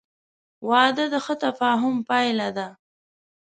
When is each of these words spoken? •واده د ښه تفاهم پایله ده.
•واده 0.69 1.05
د 1.13 1.15
ښه 1.25 1.35
تفاهم 1.45 1.95
پایله 2.09 2.49
ده. 2.57 2.67